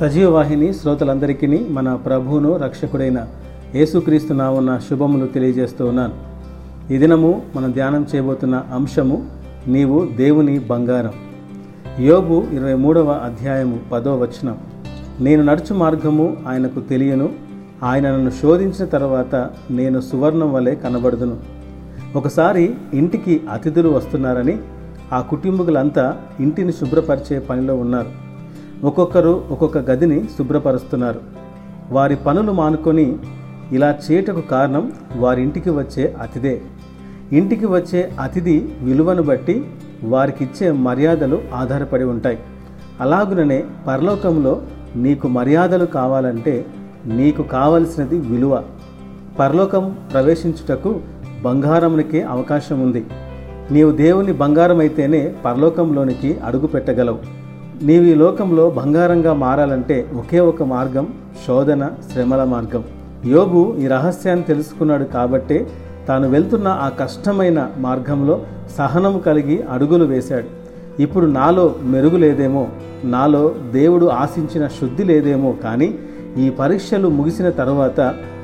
[0.00, 3.26] సజీవ వాహిని శ్రోతలందరికీ మన ప్రభువును రక్షకుడైన
[3.74, 6.14] యేసుక్రీస్తు నావున్న శుభములు తెలియజేస్తూ ఉన్నాను.
[6.92, 9.26] ఈ దినము మనం ధ్యానం చేయబోతున్న అంశము
[9.68, 11.12] నీవు దేవుని బంగారం.
[12.04, 14.58] యోబు ఇరవై మూడవ అధ్యాయము పదో వచనం.
[15.20, 17.28] నేను నడుచు మార్గము ఆయనకు తెలియను
[17.82, 21.36] ఆయన నన్ను శోధించిన తర్వాత నేను సువర్ణం వలె కనబడుదును.
[22.16, 24.58] ఒకసారి ఇంటికి అతిథులు వస్తున్నారని
[25.12, 28.25] ఆ కుటుంబకులంతా ఇంటిని శుభ్రపరిచే పనిలో ఉన్నారు.
[28.84, 31.20] ఒక్కొక్కరు ఒక్కొక్క గదిని శుభ్రపరుస్తున్నారు.
[31.90, 33.16] వారి పనులు మానుకొని
[33.72, 36.60] ఇలా చేయటకు కారణం వారి ఇంటికి వచ్చే అతిథే.
[37.32, 39.64] ఇంటికి వచ్చే అతిథి విలువను బట్టి
[40.04, 42.38] వారికిచ్చే మర్యాదలు ఆధారపడి ఉంటాయి.
[43.00, 44.62] అలాగుననే పరలోకంలో
[44.96, 46.66] నీకు మర్యాదలు కావాలంటే
[47.06, 48.62] నీకు కావలసినది విలువ.
[49.38, 51.00] పరలోకం ప్రవేశించుటకు
[51.42, 53.06] బంగారమునికే అవకాశం ఉంది
[53.70, 57.45] నీవు దేవుని బంగారం అయితేనే పరలోకంలోనికి అడుగు పెట్టగలవు
[57.82, 61.06] నీవు ఈ లోకంలో బంగారంగా మారాలంటే ఒకే ఒక మార్గం
[61.46, 62.84] శోధన శ్రమల మార్గం.
[63.24, 65.66] యోగు ఈ రహస్యాన్ని తెలుసుకున్నాడు కాబట్టే
[66.08, 68.40] తాను వెళ్తున్న ఆ కష్టమైన మార్గంలో
[68.76, 70.48] సహనం కలిగి అడుగులు వేశాడు.
[71.02, 72.66] ఇప్పుడు నాలో మెరుగు లేదేమో
[73.04, 75.94] నాలో దేవుడు ఆశించిన శుద్ధి లేదేమో కానీ
[76.38, 78.00] ఈ పరీక్షలు ముగిసిన తర్వాత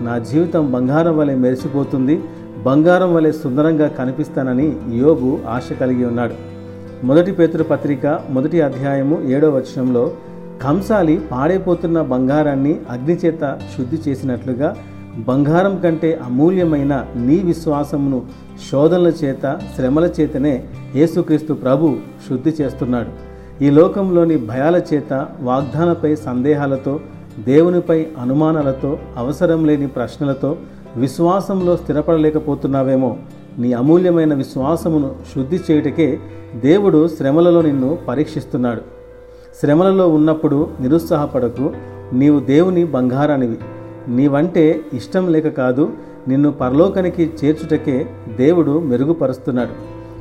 [0.00, 2.20] నా జీవితం బంగారం వలె మెరిసిపోతుంది
[2.64, 6.55] బంగారం వలె సుందరంగా కనిపిస్తానని యోగు ఆశ కలిగి ఉన్నాడు.
[7.04, 10.12] మొదటి పేతురు పత్రిక మొదటి అధ్యాయము ఏడో వచనంలో
[10.62, 14.76] కంసాలి పాడైపోతున్న బంగారాన్ని అగ్నిచేత శుద్ధి చేసినట్లుగా
[15.16, 18.22] బంగారం కంటే అమూల్యమైన నీ విశ్వాసమును
[18.70, 21.96] శోధనల చేత శ్రమల చేతనే యేసుక్రీస్తు ప్రభు
[22.28, 23.10] శుద్ధి చేస్తున్నాడు.
[23.64, 27.00] ఈ లోకంలోని భయాల చేత వాగ్దానపై సందేహాలతో
[27.38, 30.56] దేవునిపై అనుమానాలతో అవసరం లేని ప్రశ్నలతో
[30.96, 33.16] విశ్వాసంలో స్థిరపడలేకపోతున్నావేమో
[33.58, 36.18] నీ అమూల్యమైన విశ్వాసమును శుద్ధి చేయుటకే
[36.54, 38.80] దేవుడు శ్రమలలో నిన్ను పరీక్షిస్తున్నాడు.
[39.60, 41.72] శ్రమలలో ఉన్నప్పుడు నిరుత్సాహపడకు.
[42.12, 43.58] నీవు దేవుని బంగారానివి.
[44.08, 45.90] నీవంటే ఇష్టం లేక కాదు
[46.28, 49.70] నిన్ను పరలోకానికి చేర్చుటకే దేవుడు మెరుగుపరుస్తున్నాడు.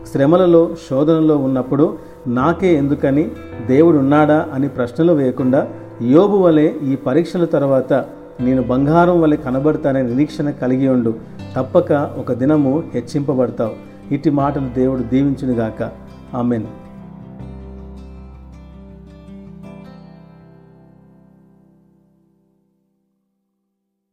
[0.07, 3.31] శ్రమలలో శోధనలో ఉన్నప్పుడు నాకే ఎందుకని?
[3.67, 5.67] దేవుడున్నాడా అని ప్రశ్నలు వేయకుండా
[6.01, 8.05] యోబు వలె ఈ పరీక్షల తర్వాత
[8.39, 11.13] నేను బంగారం వలె కనబడతానే నిరీక్షణ కలిగి ఉండు.
[11.55, 13.73] తప్పక ఒక దినము హెచ్చింపబడతావు.
[14.13, 15.91] ఇట్టి మాటలు దేవుడు దీవించునుగాక.
[16.33, 16.84] ఆమెను.